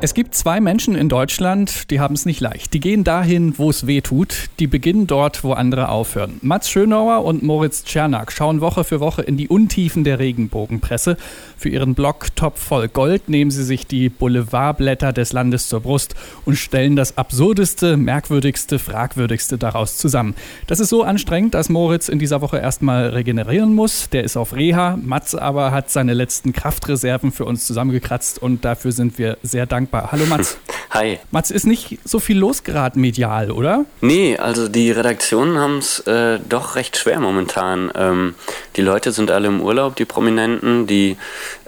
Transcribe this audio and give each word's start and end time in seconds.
Es 0.00 0.12
gibt 0.12 0.34
zwei 0.34 0.60
Menschen 0.60 0.96
in 0.96 1.08
Deutschland, 1.08 1.90
die 1.90 1.98
haben 1.98 2.14
es 2.14 2.26
nicht 2.26 2.40
leicht. 2.40 2.74
Die 2.74 2.80
gehen 2.80 3.04
dahin, 3.04 3.56
wo 3.56 3.70
es 3.70 3.86
weh 3.86 4.00
tut. 4.00 4.50
Die 4.58 4.66
beginnen 4.66 5.06
dort, 5.06 5.44
wo 5.44 5.52
andere 5.52 5.88
aufhören. 5.88 6.38
Mats 6.42 6.68
Schönauer 6.68 7.24
und 7.24 7.42
Moritz 7.42 7.84
Czernak 7.84 8.30
schauen 8.30 8.60
Woche 8.60 8.84
für 8.84 9.00
Woche 9.00 9.22
in 9.22 9.36
die 9.36 9.48
Untiefen 9.48 10.04
der 10.04 10.18
Regenbogenpresse. 10.18 11.16
Für 11.56 11.68
ihren 11.70 11.94
Blog 11.94 12.36
Top 12.36 12.58
voll 12.58 12.88
Gold 12.88 13.28
nehmen 13.28 13.50
sie 13.50 13.64
sich 13.64 13.86
die 13.86 14.08
Boulevardblätter 14.10 15.12
des 15.12 15.32
Landes 15.32 15.68
zur 15.68 15.80
Brust 15.80 16.14
und 16.44 16.56
stellen 16.56 16.96
das 16.96 17.16
Absurdeste, 17.16 17.96
Merkwürdigste, 17.96 18.78
Fragwürdigste 18.78 19.56
daraus 19.56 19.96
zusammen. 19.96 20.34
Das 20.66 20.80
ist 20.80 20.90
so 20.90 21.02
anstrengend, 21.02 21.54
dass 21.54 21.70
Moritz 21.70 22.08
in 22.10 22.18
dieser 22.18 22.42
Woche 22.42 22.58
erstmal 22.58 23.08
regenerieren 23.08 23.74
muss. 23.74 24.10
Der 24.10 24.24
ist 24.24 24.36
auf 24.36 24.54
Reha. 24.54 24.98
Mats 25.02 25.34
aber 25.34 25.70
hat 25.70 25.88
seine 25.88 26.12
letzten 26.12 26.52
Kraftreserven 26.52 27.32
für 27.32 27.46
uns 27.46 27.66
zusammengekratzt 27.66 28.38
und 28.38 28.66
dafür 28.66 28.92
sind 28.92 29.18
wir 29.18 29.38
sehr 29.42 29.64
dankbar 29.64 29.73
dankbar. 29.74 30.10
Hallo 30.12 30.24
Mats. 30.26 30.56
Hi. 30.90 31.18
Mats, 31.32 31.50
ist 31.50 31.66
nicht 31.66 31.98
so 32.04 32.20
viel 32.20 32.38
los 32.38 32.62
gerade 32.62 32.96
medial, 32.96 33.50
oder? 33.50 33.84
Nee, 34.00 34.36
also 34.36 34.68
die 34.68 34.92
Redaktionen 34.92 35.58
haben 35.58 35.78
es 35.78 35.98
äh, 36.06 36.38
doch 36.48 36.76
recht 36.76 36.96
schwer 36.96 37.18
momentan. 37.18 37.90
Ähm, 37.96 38.36
die 38.76 38.82
Leute 38.82 39.10
sind 39.10 39.32
alle 39.32 39.48
im 39.48 39.60
Urlaub, 39.60 39.96
die 39.96 40.04
Prominenten, 40.04 40.86
die 40.86 41.16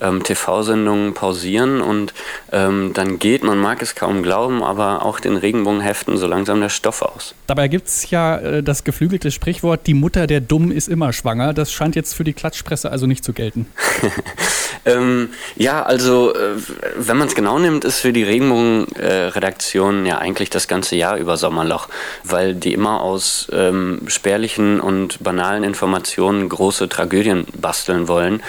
ähm, 0.00 0.23
TV-Sendungen 0.23 1.14
pausieren 1.14 1.80
und 1.80 2.14
ähm, 2.52 2.92
dann 2.95 3.19
geht, 3.19 3.42
man 3.42 3.59
mag 3.59 3.83
es 3.83 3.97
kaum 3.97 4.23
glauben, 4.23 4.62
aber 4.62 5.05
auch 5.05 5.19
den 5.19 5.36
Regenbogenheften 5.36 6.16
so 6.16 6.28
langsam 6.28 6.61
der 6.61 6.69
Stoff 6.69 7.02
aus. 7.02 7.34
Dabei 7.48 7.66
gibt 7.66 7.88
es 7.88 8.09
ja 8.11 8.36
äh, 8.36 8.62
das 8.62 8.84
geflügelte 8.84 9.33
Sprichwort, 9.33 9.88
die 9.88 9.95
Mutter 9.95 10.28
der 10.28 10.41
Dummen 10.41 10.70
ist 10.70 10.88
immer 10.88 11.12
schwanger. 11.12 11.52
Das 11.52 11.73
scheint 11.73 11.97
jetzt 11.97 12.14
für 12.14 12.23
die 12.23 12.33
Klatschpresse 12.33 12.92
also 12.92 13.06
nicht 13.06 13.25
zu 13.25 13.33
gelten. 13.33 13.66
ähm, 14.87 15.31
ja, 15.57 15.83
also 15.83 16.33
äh, 16.35 16.55
wenn 16.97 17.17
man 17.17 17.29
es 17.29 17.35
genau 17.35 17.59
nimmt, 17.59 17.85
ist 17.85 17.99
für 17.99 18.13
die 18.13 18.23
Regenbogen-Redaktion 18.23 20.06
ja 20.06 20.19
eigentlich 20.19 20.48
das 20.48 20.69
ganze 20.69 20.97
Jahr 20.97 21.17
über 21.17 21.37
Sommerloch, 21.37 21.89
weil 22.25 22.55
die 22.55 22.73
immer 22.73 23.03
aus 23.03 23.48
ähm, 23.53 24.03
spärlichen 24.06 24.81
und 24.81 25.23
banalen 25.23 25.65
Informationen 25.65 26.48
große 26.48 26.89
Tragödien 26.89 27.47
basteln 27.55 28.09
wollen. 28.09 28.43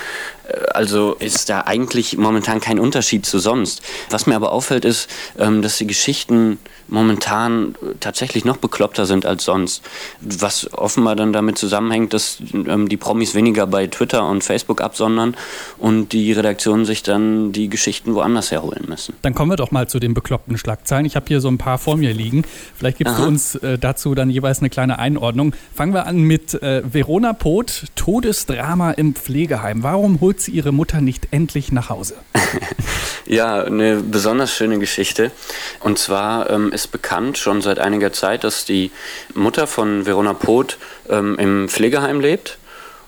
Also 0.73 1.13
ist 1.15 1.49
da 1.49 1.61
eigentlich 1.61 2.17
momentan 2.17 2.59
kein 2.59 2.79
Unterschied 2.79 3.25
zu 3.25 3.39
sonst. 3.39 3.81
Was 4.09 4.27
mir 4.27 4.35
aber 4.35 4.51
auffällt, 4.51 4.85
ist, 4.85 5.09
ähm, 5.37 5.61
dass 5.61 5.77
die 5.77 5.87
Geschichten 5.87 6.59
momentan 6.87 7.75
tatsächlich 7.99 8.45
noch 8.45 8.57
bekloppter 8.57 9.05
sind 9.05 9.25
als 9.25 9.43
sonst. 9.43 9.83
Was 10.21 10.71
offenbar 10.73 11.15
dann 11.15 11.33
damit 11.33 11.57
zusammenhängt, 11.57 12.13
dass 12.13 12.37
ähm, 12.53 12.87
die 12.87 12.97
Promis 12.97 13.35
weniger 13.35 13.67
bei 13.67 13.87
Twitter 13.87 14.27
und 14.27 14.43
Facebook 14.43 14.81
absondern 14.81 15.35
und 15.77 16.13
die 16.13 16.31
Redaktionen 16.31 16.85
sich 16.85 17.03
dann 17.03 17.51
die 17.51 17.69
Geschichten 17.69 18.15
woanders 18.15 18.51
herholen 18.51 18.85
müssen. 18.87 19.15
Dann 19.21 19.35
kommen 19.35 19.51
wir 19.51 19.57
doch 19.57 19.71
mal 19.71 19.87
zu 19.87 19.99
den 19.99 20.13
bekloppten 20.13 20.57
Schlagzeilen. 20.57 21.05
Ich 21.05 21.15
habe 21.15 21.25
hier 21.27 21.41
so 21.41 21.49
ein 21.49 21.57
paar 21.57 21.77
vor 21.77 21.97
mir 21.97 22.13
liegen. 22.13 22.43
Vielleicht 22.75 22.99
gibst 22.99 23.15
Aha. 23.15 23.23
du 23.23 23.27
uns 23.27 23.55
äh, 23.55 23.77
dazu 23.77 24.15
dann 24.15 24.29
jeweils 24.29 24.59
eine 24.59 24.69
kleine 24.69 24.99
Einordnung. 24.99 25.53
Fangen 25.75 25.93
wir 25.93 26.05
an 26.07 26.21
mit 26.21 26.53
äh, 26.61 26.81
Verona 26.91 27.33
Poth, 27.33 27.85
Todesdrama 27.95 28.91
im 28.91 29.13
Pflegeheim. 29.13 29.83
Warum 29.83 30.21
holt 30.21 30.36
sie 30.41 30.51
ihre 30.51 30.71
Mutter 30.71 31.01
nicht 31.01 31.27
endlich 31.31 31.71
nach 31.71 31.89
Hause? 31.89 32.15
ja, 33.25 33.63
eine 33.63 33.97
besonders 33.97 34.53
schöne 34.53 34.79
Geschichte. 34.79 35.31
Und 35.79 35.99
zwar 35.99 36.49
ähm, 36.49 36.71
ist 36.71 36.91
bekannt 36.91 37.37
schon 37.37 37.61
seit 37.61 37.79
einiger 37.79 38.13
Zeit, 38.13 38.43
dass 38.43 38.65
die 38.65 38.91
Mutter 39.33 39.67
von 39.67 40.05
Verona 40.05 40.33
Poth 40.33 40.77
ähm, 41.09 41.37
im 41.39 41.69
Pflegeheim 41.69 42.19
lebt. 42.19 42.57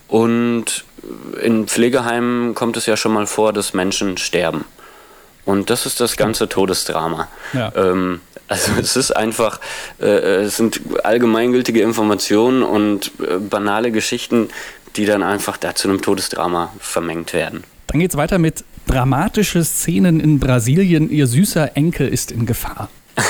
Und 0.08 0.84
in 1.40 1.66
Pflegeheimen 1.66 2.54
kommt 2.54 2.76
es 2.76 2.86
ja 2.86 2.96
schon 2.96 3.12
mal 3.12 3.26
vor, 3.26 3.52
dass 3.52 3.74
Menschen 3.74 4.18
sterben. 4.18 4.64
Und 5.44 5.70
das 5.70 5.86
ist 5.86 6.00
das 6.00 6.16
ganze 6.16 6.48
Todesdrama. 6.48 7.28
Ja. 7.52 7.72
Ähm, 7.74 8.20
also 8.50 8.72
es 8.80 8.96
ist 8.96 9.12
einfach, 9.12 9.60
äh, 10.00 10.42
es 10.42 10.56
sind 10.56 10.80
allgemeingültige 11.04 11.80
Informationen 11.80 12.62
und 12.62 13.12
äh, 13.20 13.38
banale 13.38 13.92
Geschichten, 13.92 14.48
die 14.96 15.06
dann 15.06 15.22
einfach 15.22 15.56
da 15.56 15.74
zu 15.74 15.88
einem 15.88 16.02
Todesdrama 16.02 16.72
vermengt 16.80 17.32
werden. 17.32 17.64
Dann 17.86 18.00
geht 18.00 18.10
es 18.10 18.16
weiter 18.16 18.38
mit 18.38 18.64
dramatische 18.86 19.64
Szenen 19.64 20.20
in 20.20 20.40
Brasilien. 20.40 21.10
Ihr 21.10 21.26
süßer 21.26 21.76
Enkel 21.76 22.08
ist 22.08 22.32
in 22.32 22.44
Gefahr. 22.44 22.90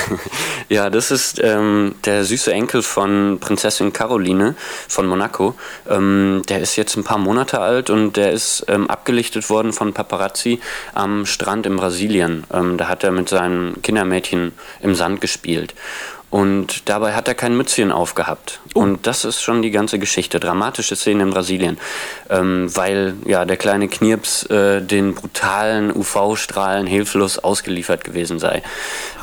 ja, 0.71 0.89
das 0.89 1.11
ist 1.11 1.41
ähm, 1.43 1.97
der 2.05 2.25
süße 2.25 2.53
Enkel 2.53 2.83
von 2.83 3.39
Prinzessin 3.41 3.93
Caroline 3.93 4.55
von 4.87 5.05
Monaco. 5.05 5.57
Ähm, 5.89 6.43
der 6.49 6.61
ist 6.61 6.77
jetzt 6.77 6.97
ein 6.97 7.03
paar 7.03 7.19
Monate 7.19 7.61
alt 7.61 7.91
und 7.91 8.17
der 8.17 8.31
ist 8.31 8.65
ähm, 8.69 8.89
abgelichtet 8.89 9.51
worden 9.51 9.73
von 9.73 9.93
Paparazzi 9.93 10.61
am 10.95 11.27
Strand 11.27 11.67
in 11.67 11.75
Brasilien. 11.75 12.45
Ähm, 12.53 12.79
da 12.79 12.87
hat 12.87 13.03
er 13.03 13.11
mit 13.11 13.29
seinem 13.29 13.83
Kindermädchen 13.83 14.53
im 14.81 14.95
Sand 14.95 15.21
gespielt. 15.21 15.75
Und 16.31 16.89
dabei 16.89 17.15
hat 17.15 17.27
er 17.27 17.35
kein 17.35 17.57
Mützchen 17.57 17.91
aufgehabt. 17.91 18.61
Oh. 18.75 18.81
Und 18.81 19.07
das 19.07 19.25
ist 19.25 19.43
schon 19.43 19.63
die 19.63 19.73
ganze 19.73 19.99
Geschichte. 19.99 20.39
Dramatische 20.39 20.95
Szene 20.95 21.25
in 21.25 21.31
Brasilien. 21.31 21.79
Ähm, 22.29 22.75
weil 22.75 23.15
ja 23.27 23.45
der 23.45 23.57
kleine 23.57 23.89
Knirps 23.89 24.45
äh, 24.45 24.81
den 24.81 25.15
brutalen 25.15 25.95
UV-Strahlen 25.95 26.87
hilflos 26.87 27.39
ausgeliefert 27.39 28.05
gewesen 28.05 28.39
sei. 28.39 28.63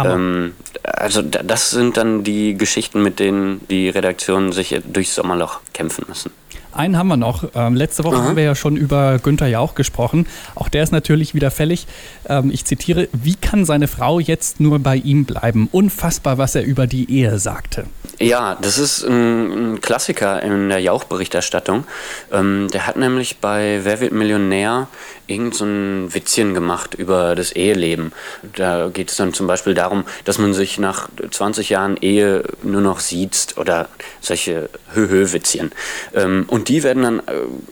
Ähm, 0.04 0.54
also 0.84 1.22
das 1.22 1.70
sind 1.72 1.96
dann 1.98 2.24
die 2.24 2.58
Geschichten, 2.58 3.02
mit 3.02 3.20
denen 3.20 3.66
die 3.70 3.90
Redaktionen 3.90 4.52
sich 4.52 4.78
durchs 4.86 5.16
Sommerloch 5.16 5.62
kämpfen 5.74 6.06
müssen. 6.10 6.32
Einen 6.78 6.98
haben 6.98 7.08
wir 7.08 7.18
noch. 7.18 7.44
Ähm, 7.56 7.76
letzte 7.76 8.04
Woche 8.04 8.18
Aha. 8.18 8.24
haben 8.26 8.36
wir 8.36 8.44
ja 8.44 8.56
schon 8.56 8.78
über 8.78 9.20
Günther 9.20 9.48
Jauch 9.48 9.76
gesprochen. 9.76 10.28
Auch 10.56 10.70
der 10.70 10.84
ist 10.84 10.92
natürlich 10.92 11.34
wieder 11.34 11.52
fällig. 11.52 11.88
Ähm, 12.30 12.52
ich 12.54 12.66
zitiere, 12.66 13.08
wie 13.14 13.36
kann 13.36 13.66
seine 13.66 13.88
Frau 13.88 14.20
jetzt 14.20 14.60
nur 14.60 14.80
bei 14.80 14.96
ihm 14.96 15.26
bleiben? 15.26 15.70
Unfassbar, 15.72 16.38
was 16.38 16.56
er 16.56 16.64
über 16.64 16.88
die 16.88 17.12
Ehe 17.12 17.40
sagte. 17.40 17.86
Ja, 18.20 18.58
das 18.62 18.78
ist 18.78 19.04
ein, 19.04 19.74
ein 19.74 19.82
Klassiker 19.82 20.42
in 20.42 20.70
der 20.70 20.80
Jauch-Berichterstattung. 20.80 21.84
Ähm, 22.32 22.68
der 22.72 22.88
hat 22.88 22.96
nämlich 22.96 23.38
bei 23.38 23.82
Wer 23.84 24.00
wird 24.00 24.12
Millionär 24.12 24.88
irgend 25.28 25.56
so 25.56 25.66
ein 25.66 26.14
Witzchen 26.14 26.54
gemacht 26.54 26.96
über 26.96 27.36
das 27.36 27.52
Eheleben. 27.52 28.14
Da 28.56 28.90
geht 28.90 29.12
es 29.12 29.18
dann 29.18 29.34
zum 29.34 29.46
Beispiel 29.46 29.74
darum, 29.74 30.06
dass 30.26 30.40
man 30.40 30.54
sich 30.54 30.80
nach 30.80 31.10
20 31.30 31.70
Jahren 31.70 31.98
Ehe 31.98 32.44
nur 32.64 32.82
noch 32.82 33.00
sieht 33.00 33.56
oder 33.58 33.90
solche 34.22 34.70
Hö-Hö-Witzchen. 34.94 35.72
Ähm, 36.16 36.46
und 36.48 36.67
die 36.68 36.84
werden 36.84 37.04
dann 37.04 37.20
äh, 37.20 37.24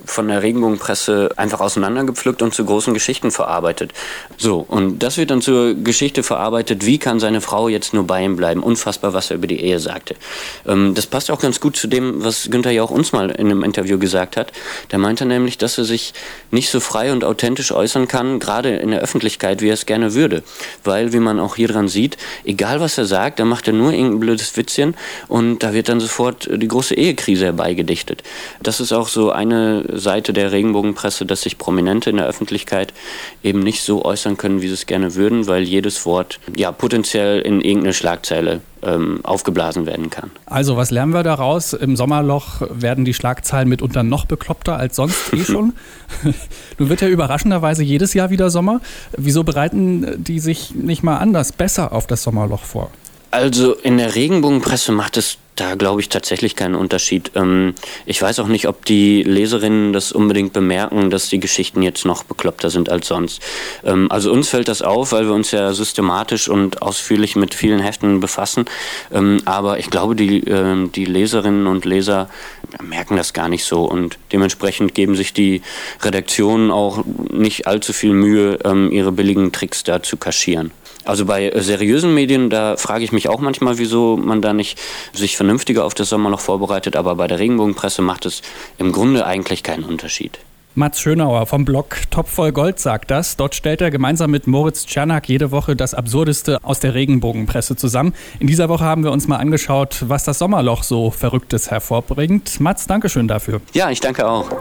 von 0.06 0.28
der 0.28 0.41
Regenbogenpresse 0.41 1.31
einfach 1.35 1.59
auseinandergepflückt 1.59 2.41
und 2.41 2.53
zu 2.53 2.66
großen 2.66 2.94
Geschichten 2.94 3.31
verarbeitet. 3.31 3.94
So, 4.38 4.66
und 4.67 5.00
das 5.00 5.17
wird 5.17 5.31
dann 5.31 5.41
zur 5.41 5.75
Geschichte 5.75 6.23
verarbeitet, 6.23 6.85
wie 6.85 6.97
kann 6.97 7.19
seine 7.19 7.41
Frau 7.41 7.67
jetzt 7.67 7.94
nur 7.94 8.05
bei 8.05 8.23
ihm 8.23 8.35
bleiben. 8.35 8.63
Unfassbar, 8.63 9.13
was 9.13 9.31
er 9.31 9.38
über 9.38 9.47
die 9.47 9.61
Ehe 9.61 9.79
sagte. 9.79 10.16
Ähm, 10.66 10.94
das 10.94 11.05
passt 11.05 11.31
auch 11.31 11.39
ganz 11.39 11.59
gut 11.59 11.75
zu 11.75 11.88
dem, 11.88 12.23
was 12.23 12.50
Günther 12.50 12.72
ja 12.72 12.84
auch 12.84 12.91
uns 12.91 13.11
mal 13.11 13.31
in 13.31 13.47
einem 13.47 13.63
Interview 13.63 14.00
gesagt 14.00 14.38
hat. 14.38 14.51
Der 14.91 15.00
meinte 15.00 15.25
nämlich, 15.25 15.57
dass 15.57 15.78
er 15.78 15.85
sich 15.85 16.13
nicht 16.51 16.69
so 16.69 16.79
frei 16.79 17.11
und 17.11 17.23
authentisch 17.23 17.72
äußern 17.72 18.07
kann, 18.07 18.39
gerade 18.39 18.75
in 18.75 18.91
der 18.91 19.01
Öffentlichkeit, 19.01 19.61
wie 19.61 19.69
er 19.69 19.73
es 19.73 19.85
gerne 19.85 20.13
würde. 20.13 20.44
Weil, 20.84 21.13
wie 21.13 21.19
man 21.19 21.39
auch 21.39 21.55
hier 21.55 21.67
dran 21.67 21.88
sieht, 21.88 22.17
egal 22.45 22.79
was 22.79 22.97
er 22.97 23.05
sagt, 23.05 23.39
da 23.39 23.45
macht 23.45 23.67
er 23.67 23.73
nur 23.73 23.91
irgendein 23.91 24.19
blödes 24.19 24.55
Witzchen 24.57 24.95
und 25.28 25.59
da 25.59 25.73
wird 25.73 25.89
dann 25.89 26.00
sofort 26.00 26.50
die 26.51 26.67
große 26.67 26.95
Ehekrise 26.95 27.45
herbeigedichtet. 27.45 28.23
Das 28.61 28.79
ist 28.79 28.84
auch 28.94 29.07
so 29.07 29.31
eine 29.31 29.85
Seite 29.94 30.34
der 30.34 30.51
Regenbogenpresse, 30.51 31.25
dass 31.25 31.41
sich 31.41 31.57
Prominente 31.57 32.09
in 32.09 32.18
der 32.18 32.28
Öffentlichkeit 32.28 32.94
eben 33.44 33.59
nicht 33.59 33.81
so 33.81 34.03
äußern 34.03 34.38
können, 34.38 34.62
wie 34.62 34.68
sie 34.68 34.73
es 34.73 34.85
gerne 34.85 35.16
würden, 35.16 35.47
weil 35.47 35.63
jedes 35.63 36.06
Wort 36.06 36.40
ja 36.56 36.72
potenziell 36.72 37.41
in 37.41 37.62
irgendeine 37.62 37.94
Schlagzeile 37.94 38.62
ähm, 38.84 39.19
aufgeblasen 39.23 39.85
werden 39.85 40.09
kann. 40.09 40.31
Also 40.46 40.78
was 40.78 40.91
lernen 40.91 41.13
wir 41.13 41.23
daraus? 41.23 41.73
Im 41.73 41.96
Sommerloch 41.96 42.62
werden 42.69 43.06
die 43.06 43.13
Schlagzeilen 43.13 43.68
mitunter 43.68 44.03
noch 44.03 44.25
bekloppter 44.25 44.78
als 44.78 44.96
sonst 44.96 45.34
eh 45.34 45.44
schon. 45.44 45.73
Nun 46.78 46.90
wird 46.90 47.02
ja 47.02 47.07
überraschenderweise 47.07 47.84
jedes 47.84 48.13
Jahr 48.13 48.29
wieder 48.29 48.50
Sommer. 48.50 48.81
Wieso 49.17 49.43
bereiten 49.43 50.23
die 50.23 50.40
sich 50.40 50.76
nicht 50.76 51.03
mal 51.03 51.17
anders 51.17 51.52
besser 51.52 51.91
auf 51.91 52.08
das 52.08 52.23
Sommerloch 52.23 52.64
vor? 52.64 52.91
Also 53.32 53.73
in 53.73 53.97
der 53.97 54.16
Regenbogenpresse 54.16 54.91
macht 54.91 55.17
es 55.17 55.37
da 55.55 55.75
glaube 55.75 56.02
ich 56.02 56.09
tatsächlich 56.09 56.55
keinen 56.55 56.75
Unterschied. 56.75 57.31
Ähm, 57.35 57.75
ich 58.05 58.22
weiß 58.22 58.40
auch 58.40 58.47
nicht, 58.47 58.67
ob 58.67 58.85
die 58.85 59.23
Leserinnen 59.23 59.93
das 59.93 60.11
unbedingt 60.11 60.53
bemerken, 60.53 61.09
dass 61.09 61.29
die 61.29 61.40
Geschichten 61.40 61.81
jetzt 61.81 62.05
noch 62.05 62.23
bekloppter 62.23 62.69
sind 62.69 62.90
als 62.90 63.07
sonst. 63.07 63.41
Ähm, 63.84 64.11
also 64.11 64.31
uns 64.31 64.49
fällt 64.49 64.67
das 64.67 64.81
auf, 64.81 65.13
weil 65.13 65.25
wir 65.25 65.34
uns 65.34 65.52
ja 65.52 65.73
systematisch 65.73 66.49
und 66.49 66.81
ausführlich 66.81 67.35
mit 67.35 67.55
vielen 67.55 67.79
Heften 67.79 68.19
befassen. 68.19 68.66
Ähm, 69.13 69.41
aber 69.46 69.79
ich 69.79 69.90
glaube, 69.90 70.16
die, 70.16 70.43
die 70.96 71.05
Leserinnen 71.05 71.67
und 71.67 71.85
Leser 71.85 72.29
merken 72.81 73.16
das 73.16 73.34
gar 73.34 73.47
nicht 73.47 73.63
so 73.63 73.85
und 73.85 74.17
dementsprechend 74.31 74.93
geben 74.93 75.16
sich 75.16 75.34
die 75.34 75.61
Redaktionen 76.01 76.72
auch 76.72 77.03
nicht 77.31 77.67
allzu 77.67 77.93
viel 77.93 78.13
Mühe, 78.13 78.59
ihre 78.91 79.11
billigen 79.11 79.51
Tricks 79.51 79.84
da 79.84 80.01
zu 80.01 80.17
kaschieren. 80.17 80.72
Also 81.05 81.25
bei 81.25 81.52
seriösen 81.55 82.13
Medien, 82.13 82.49
da 82.49 82.78
frage 82.78 83.03
ich 83.03 83.11
mich 83.11 83.29
auch 83.29 83.40
manchmal, 83.40 83.78
wieso 83.78 84.17
man 84.17 84.41
da 84.41 84.53
nicht 84.53 84.79
sich 85.13 85.37
vernünftiger 85.37 85.85
auf 85.85 85.93
das 85.93 86.09
Sommerloch 86.09 86.40
vorbereitet, 86.40 86.96
aber 86.96 87.16
bei 87.16 87.28
der 87.28 87.40
Regenbogenpresse 87.40 88.02
macht 88.02 88.25
es 88.25 88.41
im 88.78 88.91
Grunde 88.91 89.25
eigentlich 89.25 89.61
keinen 89.63 89.84
Unterschied. 89.84 90.40
Mats 90.78 90.99
Schönauer 90.99 91.46
vom 91.46 91.63
Blog 91.63 91.96
Top 92.11 92.28
voll 92.28 92.52
Gold 92.52 92.79
sagt 92.79 93.09
das. 93.09 93.37
Dort 93.37 93.55
stellt 93.55 93.79
er 93.79 93.91
gemeinsam 93.91 94.29
mit 94.31 94.46
Moritz 94.46 94.85
Czernak 94.85 95.29
jede 95.29 95.52
Woche 95.52 95.78
das 95.78 95.93
Absurdeste 95.93 96.61
aus 96.63 96.81
der 96.81 96.93
Regenbogenpresse 96.93 97.78
zusammen. 97.78 98.13
In 98.40 98.47
dieser 98.47 98.67
Woche 98.67 98.84
haben 98.84 99.05
wir 99.05 99.13
uns 99.13 99.25
mal 99.29 99.37
angeschaut, 99.37 100.03
was 100.08 100.25
das 100.25 100.37
Sommerloch 100.37 100.84
so 100.84 101.11
Verrücktes 101.11 101.72
hervorbringt. 101.72 102.59
Mats, 102.59 102.87
Dankeschön 102.87 103.29
dafür. 103.29 103.61
Ja, 103.73 103.90
ich 103.90 104.01
danke 104.01 104.28
auch. 104.28 104.51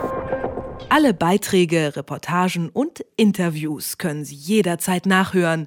Alle 0.88 1.14
Beiträge, 1.14 1.96
Reportagen 1.96 2.68
und 2.68 3.04
Interviews 3.16 3.98
können 3.98 4.24
Sie 4.24 4.36
jederzeit 4.36 5.06
nachhören 5.06 5.66